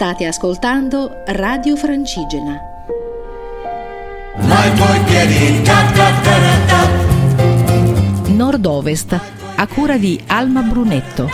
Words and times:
State 0.00 0.24
ascoltando 0.24 1.20
Radio 1.26 1.76
Francigena. 1.76 2.58
Nord-Ovest, 8.28 9.20
a 9.56 9.66
cura 9.66 9.98
di 9.98 10.18
Alma 10.28 10.62
Brunetto. 10.62 11.28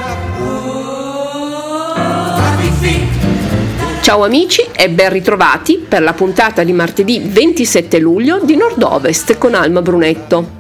Ciao 4.01 4.25
amici 4.25 4.63
e 4.75 4.91
ben 4.91 5.11
ritrovati 5.11 5.79
per 5.89 6.03
la 6.03 6.13
puntata 6.13 6.65
di 6.65 6.73
martedì 6.73 7.21
27 7.21 8.01
luglio 8.01 8.41
di 8.43 8.57
Nord-Ovest 8.57 9.39
con 9.39 9.55
Alma 9.55 9.81
Brunetto. 9.81 10.51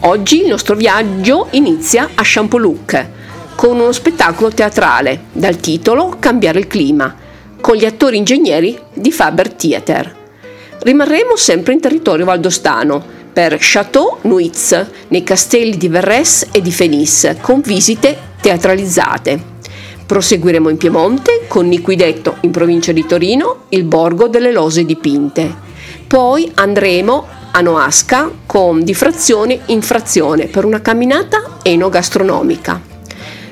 Oggi 0.00 0.40
il 0.40 0.48
nostro 0.48 0.74
viaggio 0.74 1.46
inizia 1.52 2.10
a 2.16 2.22
Champoluc 2.24 3.22
con 3.54 3.78
uno 3.78 3.92
spettacolo 3.92 4.50
teatrale 4.50 5.24
dal 5.32 5.56
titolo 5.56 6.16
Cambiare 6.18 6.58
il 6.58 6.66
clima, 6.66 7.14
con 7.60 7.76
gli 7.76 7.84
attori 7.84 8.16
ingegneri 8.16 8.78
di 8.92 9.10
Faber 9.10 9.52
Theater. 9.52 10.16
Rimarremo 10.80 11.36
sempre 11.36 11.72
in 11.72 11.80
territorio 11.80 12.24
valdostano 12.24 13.02
per 13.32 13.56
Château 13.58 14.18
Nuits 14.22 14.86
nei 15.08 15.22
castelli 15.22 15.76
di 15.76 15.88
Verres 15.88 16.48
e 16.52 16.60
di 16.60 16.70
Fenis 16.70 17.36
con 17.40 17.60
visite 17.60 18.16
teatralizzate. 18.40 19.52
Proseguiremo 20.06 20.68
in 20.68 20.76
Piemonte 20.76 21.44
con 21.48 21.66
Niquidetto 21.66 22.36
in 22.42 22.50
provincia 22.50 22.92
di 22.92 23.06
Torino, 23.06 23.64
il 23.70 23.84
borgo 23.84 24.28
delle 24.28 24.52
lose 24.52 24.84
dipinte. 24.84 25.62
Poi 26.06 26.50
andremo 26.54 27.26
a 27.52 27.60
Noasca 27.60 28.30
con 28.46 28.84
diffrazione 28.84 29.60
in 29.66 29.80
frazione 29.80 30.46
per 30.46 30.64
una 30.64 30.82
camminata 30.82 31.58
enogastronomica. 31.62 32.93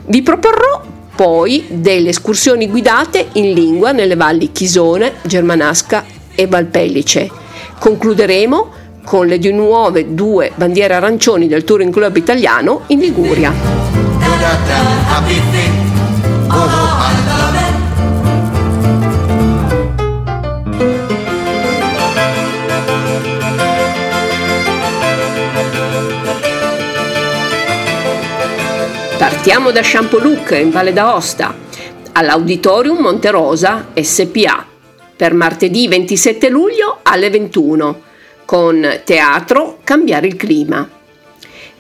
Vi 0.05 0.23
proporrò 0.23 0.83
poi 1.15 1.67
delle 1.69 2.09
escursioni 2.09 2.69
guidate 2.69 3.29
in 3.35 3.53
lingua 3.53 3.93
nelle 3.93 4.17
valli 4.17 4.51
Chisone, 4.51 5.15
Germanasca 5.23 6.05
e 6.35 6.47
Valpellice. 6.47 7.31
Concluderemo 7.79 8.81
con 9.05 9.27
le 9.27 9.39
nuove 9.51 10.15
due 10.15 10.53
bandiere 10.55 10.95
arancioni 10.95 11.47
del 11.49 11.65
Touring 11.65 11.93
Club 11.93 12.17
italiano 12.17 12.83
in 12.89 12.99
Liguria. 12.99 13.53
Partiamo 29.63 29.81
da 29.81 29.89
Champoluc 29.89 30.51
in 30.61 30.71
Valle 30.73 30.93
d'Aosta. 30.93 31.55
all'Auditorium 32.15 32.99
Monterosa 32.99 33.91
SPA 33.95 34.67
per 35.15 35.35
martedì 35.35 35.87
27 35.87 36.49
luglio 36.49 36.99
alle 37.03 37.31
21 37.31 38.03
con 38.45 39.03
teatro 39.05 39.79
Cambiare 39.85 40.27
il 40.27 40.35
clima. 40.35 40.91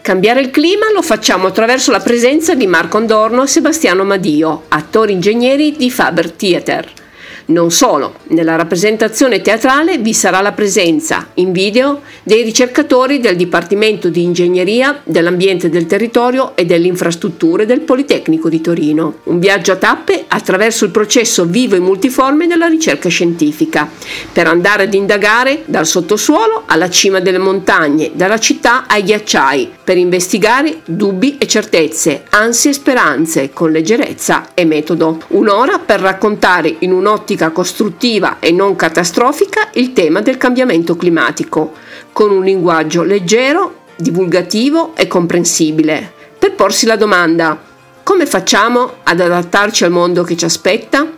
Cambiare 0.01 0.43
il 0.43 0.53
clima 0.53 0.93
lo 0.93 1.03
facciamo 1.03 1.49
attraverso 1.49 1.91
la 1.91 1.99
presenza 1.99 2.55
di 2.55 2.69
Marco 2.69 2.99
Andorno 2.99 3.43
e 3.43 3.49
Sebastiano 3.49 4.05
Madio, 4.05 4.63
attori 4.69 5.15
ingegneri 5.15 5.75
di 5.77 5.91
Faber 5.91 6.31
Theater 6.31 7.02
non 7.47 7.71
solo, 7.71 8.15
nella 8.29 8.57
rappresentazione 8.57 9.41
teatrale 9.41 9.99
vi 9.99 10.15
sarà 10.15 10.41
la 10.41 10.53
presenza 10.53 11.29
in 11.35 11.53
video 11.53 12.01
dei 12.23 12.43
ricercatori 12.43 13.21
del 13.21 13.37
Dipartimento 13.37 14.09
di 14.09 14.23
Ingegneria 14.23 15.01
dell'Ambiente 15.05 15.69
del 15.69 15.87
Territorio 15.87 16.55
e 16.55 16.65
delle 16.65 16.87
Infrastrutture 16.87 17.67
del 17.67 17.81
Politecnico 17.81 18.49
di 18.49 18.61
Torino. 18.61 19.17
Un 19.25 19.39
viaggio 19.39 19.73
a 19.73 19.77
tappe 19.77 20.25
attraverso 20.29 20.85
il 20.85 20.91
processo 20.91 21.45
vivo 21.45 21.75
e 21.75 21.81
multiforme 21.81 22.47
della 22.47 22.67
ricerca 22.67 23.09
scientifica, 23.09 23.89
per 24.33 24.47
andare 24.47 24.85
ad 24.85 24.95
indagare 24.95 25.63
dal 25.67 25.87
sottosuolo 25.87 26.63
alla 26.67 26.89
cima 26.89 27.21
delle 27.21 27.39
montagne, 27.39 28.13
dalla 28.15 28.39
città 28.39 28.85
ai 28.87 29.03
ghiacciai, 29.03 29.71
per 29.83 29.97
investigare 29.97 30.81
dubbi 30.85 31.39
e 31.39 31.47
certezze, 31.47 32.25
ansie 32.31 32.71
e 32.71 32.75
speranze, 32.75 33.51
con 33.53 33.71
leggerezza 33.73 34.51
e 34.55 34.65
metodo. 34.65 35.21
Un'ora 35.29 35.79
per 35.79 36.01
raccontare 36.01 36.77
in 36.81 36.93
un'ottica 36.93 37.31
ottica 37.33 37.51
costruttiva 37.51 38.39
e 38.41 38.53
non 38.53 38.77
catastrofica 38.77 39.71
il 39.75 39.93
tema 39.93 40.21
del 40.21 40.37
cambiamento 40.37 40.97
climatico, 40.97 41.73
con 42.13 42.31
un 42.31 42.45
linguaggio 42.45 43.03
leggero, 43.03 43.81
divulgativo 43.97 44.93
e 44.95 45.07
comprensibile, 45.07 46.13
per 46.39 46.55
porsi 46.55 46.85
la 46.87 46.97
domanda 46.97 47.71
come 48.03 48.27
facciamo 48.27 48.97
ad 49.05 49.21
adattarci 49.21 49.85
al 49.85 49.93
mondo 49.93 50.25
che 50.25 50.37
ci 50.37 50.45
aspetta? 50.45 51.11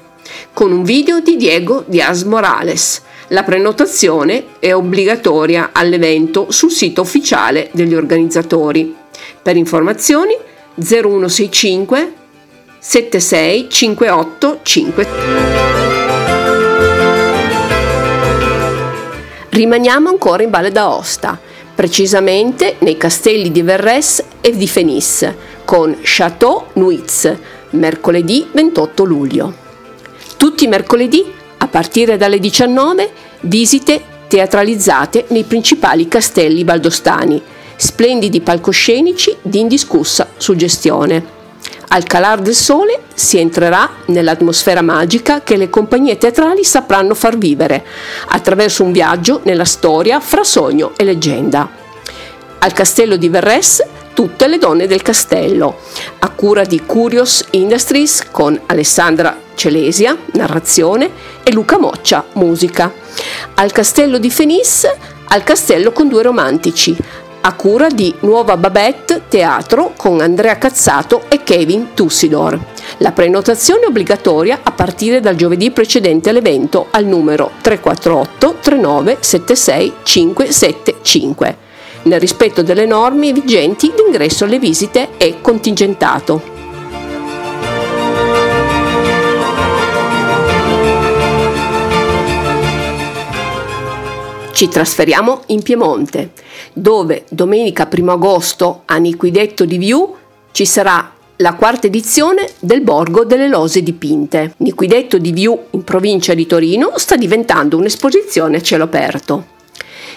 Con 0.52 0.70
un 0.70 0.84
video 0.84 1.20
di 1.20 1.36
Diego 1.36 1.82
Diaz 1.86 2.22
Morales. 2.22 3.02
La 3.28 3.42
prenotazione 3.42 4.44
è 4.58 4.72
obbligatoria 4.72 5.70
all'evento 5.72 6.50
sul 6.50 6.70
sito 6.70 7.00
ufficiale 7.00 7.70
degli 7.72 7.94
organizzatori. 7.94 8.94
Per 9.42 9.56
informazioni 9.56 10.36
0165 10.74 12.12
76 12.78 13.68
58 13.70 14.60
5 14.62 15.93
Rimaniamo 19.54 20.08
ancora 20.08 20.42
in 20.42 20.50
Valle 20.50 20.72
d'Aosta, 20.72 21.38
precisamente 21.76 22.74
nei 22.80 22.96
castelli 22.96 23.52
di 23.52 23.62
Verres 23.62 24.24
e 24.40 24.50
di 24.56 24.66
Fenis, 24.66 25.32
con 25.64 25.96
Château 26.02 26.70
Nuits, 26.72 27.32
mercoledì 27.70 28.48
28 28.50 29.04
luglio. 29.04 29.54
Tutti 30.36 30.64
i 30.64 30.66
mercoledì, 30.66 31.32
a 31.58 31.68
partire 31.68 32.16
dalle 32.16 32.40
19, 32.40 33.08
visite 33.42 34.02
teatralizzate 34.26 35.26
nei 35.28 35.44
principali 35.44 36.08
castelli 36.08 36.64
valdostani, 36.64 37.40
splendidi 37.76 38.40
palcoscenici 38.40 39.36
di 39.40 39.60
indiscussa 39.60 40.30
suggestione. 40.36 41.24
Al 41.90 42.02
calar 42.02 42.40
del 42.40 42.56
sole 42.56 42.93
si 43.14 43.38
entrerà 43.38 43.88
nell'atmosfera 44.06 44.82
magica 44.82 45.42
che 45.42 45.56
le 45.56 45.70
compagnie 45.70 46.18
teatrali 46.18 46.64
sapranno 46.64 47.14
far 47.14 47.38
vivere 47.38 47.84
attraverso 48.28 48.82
un 48.82 48.92
viaggio 48.92 49.40
nella 49.44 49.64
storia 49.64 50.20
fra 50.20 50.44
sogno 50.44 50.92
e 50.96 51.04
leggenda. 51.04 51.68
Al 52.58 52.72
castello 52.72 53.16
di 53.16 53.28
Verres 53.28 53.82
tutte 54.14 54.46
le 54.46 54.58
donne 54.58 54.86
del 54.86 55.02
castello, 55.02 55.78
a 56.20 56.30
cura 56.30 56.64
di 56.64 56.82
Curios 56.86 57.44
Industries 57.50 58.26
con 58.30 58.58
Alessandra 58.66 59.36
Celesia, 59.54 60.16
narrazione, 60.32 61.10
e 61.42 61.52
Luca 61.52 61.78
Moccia, 61.78 62.24
musica. 62.34 62.92
Al 63.54 63.72
castello 63.72 64.18
di 64.18 64.30
Fenis, 64.30 64.86
al 65.26 65.44
castello 65.44 65.92
con 65.92 66.08
due 66.08 66.22
romantici, 66.22 66.96
a 67.46 67.52
cura 67.54 67.88
di 67.88 68.14
Nuova 68.20 68.56
Babette 68.56 69.24
Teatro 69.28 69.92
con 69.96 70.20
Andrea 70.20 70.56
Cazzato 70.56 71.24
e 71.28 71.42
Kevin 71.42 71.92
Tussidor. 71.92 72.58
La 72.98 73.12
prenotazione 73.12 73.82
è 73.82 73.86
obbligatoria 73.86 74.60
a 74.62 74.72
partire 74.72 75.20
dal 75.20 75.34
giovedì 75.34 75.70
precedente 75.70 76.30
all'evento 76.30 76.86
al 76.90 77.04
numero 77.04 77.50
348 77.60 78.56
39 78.62 79.18
76 79.20 79.92
575. 80.02 81.56
Nel 82.04 82.20
rispetto 82.20 82.62
delle 82.62 82.86
norme 82.86 83.32
vigenti 83.32 83.92
l'ingresso 83.94 84.44
alle 84.44 84.58
visite 84.58 85.10
è 85.18 85.40
contingentato. 85.42 86.53
Ci 94.54 94.68
trasferiamo 94.68 95.42
in 95.46 95.62
Piemonte, 95.62 96.30
dove 96.72 97.24
domenica 97.28 97.88
1 97.92 98.12
agosto 98.12 98.82
a 98.84 98.98
Niquidetto 98.98 99.64
di 99.64 99.78
Viu 99.78 100.14
ci 100.52 100.64
sarà 100.64 101.12
la 101.38 101.54
quarta 101.54 101.88
edizione 101.88 102.48
del 102.60 102.80
Borgo 102.82 103.24
delle 103.24 103.48
Lose 103.48 103.82
Dipinte. 103.82 104.54
Niquidetto 104.58 105.18
di 105.18 105.32
Viu, 105.32 105.58
in 105.70 105.82
provincia 105.82 106.34
di 106.34 106.46
Torino, 106.46 106.92
sta 106.94 107.16
diventando 107.16 107.76
un'esposizione 107.76 108.58
a 108.58 108.62
cielo 108.62 108.84
aperto. 108.84 109.53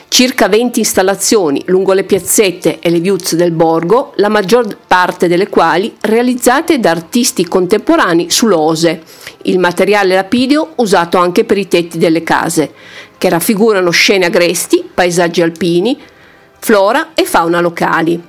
Circa 0.10 0.48
20 0.48 0.80
installazioni 0.80 1.64
lungo 1.68 1.94
le 1.94 2.04
piazzette 2.04 2.80
e 2.80 2.90
le 2.90 3.00
viuzze 3.00 3.36
del 3.36 3.52
borgo, 3.52 4.14
la 4.16 4.30
maggior 4.30 4.78
parte 4.88 5.28
delle 5.28 5.48
quali 5.48 5.96
realizzate 6.02 6.80
da 6.80 6.90
artisti 6.90 7.46
contemporanei 7.48 8.30
su 8.32 8.48
lose, 8.48 9.04
il 9.44 9.60
materiale 9.60 10.16
lapidio 10.16 10.74
usato 10.78 11.18
anche 11.18 11.44
per 11.44 11.58
i 11.58 11.68
tetti 11.68 12.00
delle 12.00 12.24
case, 12.24 12.74
che 13.18 13.30
raffigurano 13.30 13.92
scene 13.92 14.26
agresti, 14.26 14.90
paesaggi 14.92 15.42
alpini, 15.42 16.00
flora 16.58 17.10
e 17.14 17.24
fauna 17.24 17.60
locali. 17.60 18.27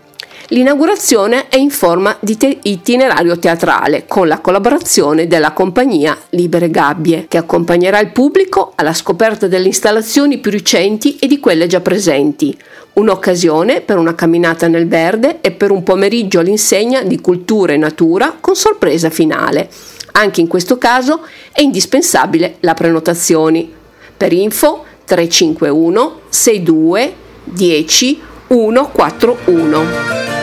L'inaugurazione 0.51 1.49
è 1.49 1.59
in 1.59 1.69
forma 1.69 2.17
di 2.21 2.39
te- 2.39 2.59
itinerario 2.63 3.39
teatrale 3.39 4.07
con 4.07 4.27
la 4.27 4.41
collaborazione 4.41 5.27
della 5.27 5.53
compagnia 5.53 6.17
Libere 6.31 6.71
Gabbie, 6.71 7.27
che 7.29 7.37
accompagnerà 7.37 7.99
il 8.01 8.13
pubblico 8.13 8.73
alla 8.77 8.95
scoperta 8.95 9.47
delle 9.47 9.67
installazioni 9.67 10.39
più 10.39 10.51
recenti 10.51 11.19
e 11.19 11.27
di 11.27 11.39
quelle 11.39 11.67
già 11.67 11.81
presenti. 11.81 12.57
un'occasione 12.95 13.83
per 13.83 13.97
una 13.97 14.17
camminata 14.17 14.67
nel 14.67 14.89
verde 14.89 15.41
e 15.41 15.53
per 15.53 15.71
un 15.71 15.85
pomeriggio 15.85 16.41
all'insegna 16.41 17.03
di 17.03 17.21
cultura 17.21 17.73
e 17.73 17.77
natura 17.77 18.39
con 18.41 18.57
sorpresa 18.57 19.09
finale. 19.09 19.69
Anche 20.13 20.41
in 20.41 20.49
questo 20.49 20.79
caso 20.79 21.21
è 21.53 21.61
indispensabile 21.61 22.57
la 22.61 22.75
prenotazione. 22.75 23.69
Per 24.17 24.33
info 24.33 24.85
351 25.05 26.21
62 26.29 27.15
10 27.45 28.21
141. 28.49 30.38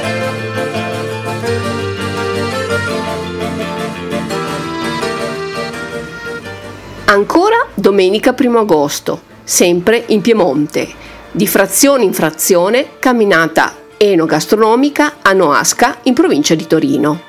Ancora 7.15 7.65
domenica 7.73 8.35
1 8.37 8.59
agosto, 8.59 9.21
sempre 9.41 10.03
in 10.07 10.19
Piemonte 10.19 10.85
di 11.31 11.47
frazione 11.47 12.03
in 12.03 12.11
frazione 12.11 12.99
camminata 12.99 13.73
enogastronomica 13.95 15.19
a 15.21 15.31
Noasca 15.31 15.99
in 16.03 16.13
provincia 16.13 16.55
di 16.55 16.67
Torino. 16.67 17.21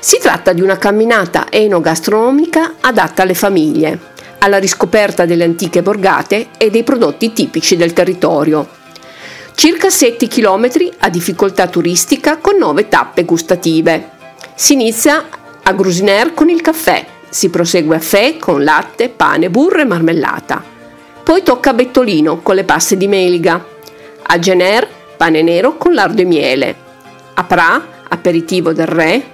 Si 0.00 0.18
tratta 0.20 0.52
di 0.52 0.60
una 0.60 0.76
camminata 0.76 1.46
enogastronomica 1.50 2.74
adatta 2.80 3.22
alle 3.22 3.34
famiglie, 3.34 3.96
alla 4.38 4.58
riscoperta 4.58 5.24
delle 5.24 5.44
antiche 5.44 5.82
borgate 5.82 6.48
e 6.58 6.70
dei 6.70 6.82
prodotti 6.82 7.32
tipici 7.32 7.76
del 7.76 7.92
territorio. 7.92 8.68
Circa 9.54 9.88
7 9.88 10.26
km 10.26 10.68
a 10.98 11.08
difficoltà 11.08 11.68
turistica 11.68 12.38
con 12.38 12.56
9 12.56 12.88
tappe 12.88 13.24
gustative. 13.24 14.10
Si 14.56 14.72
inizia 14.72 15.24
a 15.62 15.72
Grusiner 15.72 16.34
con 16.34 16.48
il 16.48 16.60
caffè, 16.60 17.11
si 17.32 17.48
prosegue 17.48 17.96
a 17.96 17.98
Fè 17.98 18.36
con 18.36 18.62
latte, 18.62 19.08
pane, 19.08 19.48
burro 19.48 19.80
e 19.80 19.86
marmellata. 19.86 20.62
Poi 21.22 21.42
tocca 21.42 21.70
a 21.70 21.72
Bettolino 21.72 22.42
con 22.42 22.54
le 22.54 22.64
paste 22.64 22.98
di 22.98 23.08
meliga, 23.08 23.64
a 24.22 24.38
Gener 24.38 24.86
pane 25.16 25.40
nero 25.40 25.78
con 25.78 25.94
lardo 25.94 26.20
e 26.20 26.26
miele, 26.26 26.76
a 27.32 27.44
Pra 27.44 27.82
aperitivo 28.06 28.74
del 28.74 28.86
re, 28.86 29.24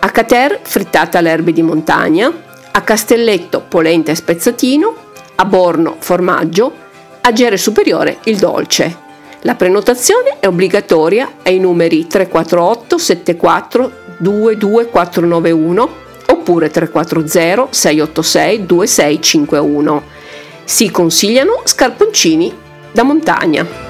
a 0.00 0.10
Cater 0.10 0.60
frittata 0.62 1.16
alle 1.16 1.30
erbe 1.30 1.52
di 1.52 1.62
montagna, 1.62 2.30
a 2.72 2.80
Castelletto 2.82 3.64
polenta 3.66 4.10
e 4.10 4.16
spezzatino, 4.16 4.96
a 5.36 5.44
Borno 5.46 5.96
formaggio, 5.98 6.70
a 7.22 7.32
Gere 7.32 7.56
Superiore 7.56 8.18
il 8.24 8.36
dolce. 8.36 9.04
La 9.42 9.54
prenotazione 9.54 10.36
è 10.40 10.46
obbligatoria 10.46 11.36
ai 11.42 11.58
numeri 11.58 12.06
348 12.06 12.98
74 12.98 13.92
22491 14.18 16.04
oppure 16.28 16.70
340 16.70 17.68
686 17.70 18.66
2651. 18.66 20.02
Si 20.64 20.90
consigliano 20.90 21.62
scarponcini 21.64 22.52
da 22.92 23.02
montagna. 23.02 23.86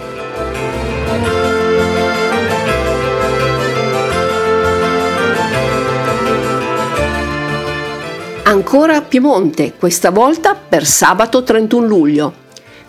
Ancora 8.48 8.96
a 8.96 9.02
Piemonte, 9.02 9.74
questa 9.76 10.10
volta 10.10 10.54
per 10.54 10.86
sabato 10.86 11.42
31 11.42 11.86
luglio, 11.86 12.32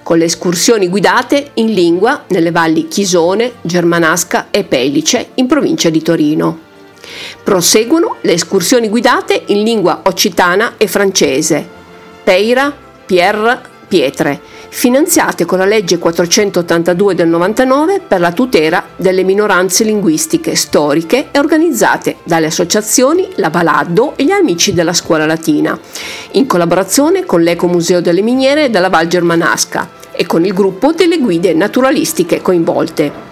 con 0.04 0.20
le 0.20 0.26
escursioni 0.26 0.88
guidate 0.88 1.50
in 1.56 1.74
lingua 1.74 2.26
nelle 2.28 2.52
valli 2.52 2.88
Chisone, 2.88 3.54
Germanasca 3.64 4.48
e 4.52 4.64
Pelice 4.64 5.32
in 5.34 5.48
provincia 5.48 5.90
di 5.90 6.02
Torino. 6.02 6.60
Proseguono 7.44 8.18
le 8.22 8.34
escursioni 8.34 8.90
guidate 8.90 9.44
in 9.48 9.64
lingua 9.64 10.02
occitana 10.04 10.74
e 10.78 10.88
francese. 10.88 11.68
Peira, 12.24 12.74
Pierre, 13.06 13.76
pietre, 13.88 14.40
finanziate 14.70 15.46
con 15.46 15.58
la 15.58 15.66
legge 15.66 15.98
482 15.98 17.16
del 17.16 17.28
99 17.28 18.02
per 18.06 18.20
la 18.20 18.32
tutela 18.32 18.84
delle 18.96 19.24
minoranze 19.24 19.84
linguistiche 19.84 20.56
storiche 20.56 21.30
e 21.32 21.40
organizzate 21.40 22.18
dalle 22.24 22.48
associazioni 22.48 23.30
La 23.36 23.50
Baladdo 23.50 24.14
e 24.18 24.26
gli 24.26 24.32
Amici 24.32 24.74
della 24.74 24.94
Scuola 24.94 25.26
Latina, 25.26 25.78
in 26.32 26.46
collaborazione 26.46 27.26
con 27.26 27.42
l'Ecomuseo 27.42 28.02
delle 28.02 28.22
Miniere 28.22 28.70
della 28.70 28.90
Val 28.90 29.08
Germanasca 29.08 29.90
e 30.12 30.26
con 30.26 30.44
il 30.46 30.54
gruppo 30.54 30.92
delle 30.92 31.20
guide 31.20 31.54
naturalistiche 31.54 32.42
coinvolte. 32.42 33.26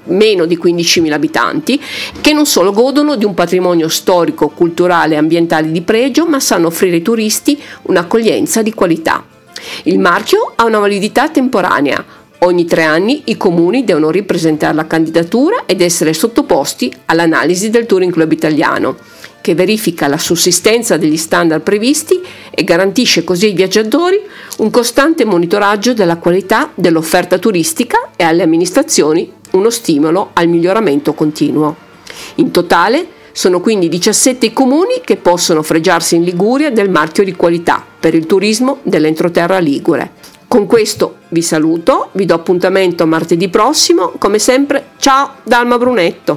meno 0.06 0.44
di 0.44 0.58
15.000 0.58 1.12
abitanti, 1.12 1.80
che 2.20 2.32
non 2.32 2.46
solo 2.46 2.72
godono 2.72 3.14
di 3.16 3.24
un 3.24 3.34
patrimonio 3.34 3.88
storico, 3.88 4.48
culturale 4.48 5.14
e 5.14 5.18
ambientale 5.18 5.70
di 5.70 5.82
pregio, 5.82 6.26
ma 6.26 6.40
sanno 6.40 6.66
offrire 6.66 6.96
ai 6.96 7.02
turisti 7.02 7.60
un'accoglienza 7.82 8.62
di 8.62 8.74
qualità. 8.74 9.24
Il 9.84 10.00
marchio 10.00 10.52
ha 10.56 10.64
una 10.64 10.80
validità 10.80 11.28
temporanea. 11.28 12.04
Ogni 12.38 12.64
tre 12.64 12.82
anni 12.82 13.22
i 13.26 13.36
comuni 13.36 13.84
devono 13.84 14.10
ripresentare 14.10 14.74
la 14.74 14.88
candidatura 14.88 15.62
ed 15.64 15.80
essere 15.80 16.12
sottoposti 16.12 16.92
all'analisi 17.06 17.70
del 17.70 17.86
Touring 17.86 18.12
Club 18.12 18.32
italiano 18.32 18.96
che 19.42 19.54
verifica 19.54 20.08
la 20.08 20.16
sussistenza 20.16 20.96
degli 20.96 21.18
standard 21.18 21.60
previsti 21.60 22.18
e 22.50 22.64
garantisce 22.64 23.24
così 23.24 23.46
ai 23.46 23.52
viaggiatori 23.52 24.18
un 24.58 24.70
costante 24.70 25.26
monitoraggio 25.26 25.92
della 25.92 26.16
qualità 26.16 26.70
dell'offerta 26.74 27.36
turistica 27.36 28.12
e 28.16 28.24
alle 28.24 28.42
amministrazioni 28.42 29.30
uno 29.50 29.68
stimolo 29.68 30.30
al 30.32 30.48
miglioramento 30.48 31.12
continuo. 31.12 31.76
In 32.36 32.50
totale 32.50 33.20
sono 33.32 33.60
quindi 33.60 33.88
17 33.88 34.46
i 34.46 34.52
comuni 34.52 35.00
che 35.04 35.16
possono 35.16 35.62
fregiarsi 35.62 36.16
in 36.16 36.22
Liguria 36.22 36.70
del 36.70 36.90
marchio 36.90 37.24
di 37.24 37.34
qualità 37.34 37.84
per 37.98 38.14
il 38.14 38.26
turismo 38.26 38.78
dell'entroterra 38.82 39.58
ligure. 39.58 40.12
Con 40.46 40.66
questo 40.66 41.16
vi 41.28 41.40
saluto, 41.40 42.10
vi 42.12 42.26
do 42.26 42.34
appuntamento 42.34 43.06
martedì 43.06 43.48
prossimo, 43.48 44.12
come 44.18 44.38
sempre 44.38 44.90
ciao 44.98 45.36
Dalma 45.44 45.78
Brunetto. 45.78 46.36